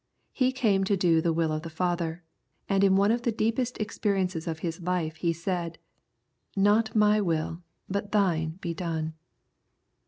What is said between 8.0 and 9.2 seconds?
Thine be done."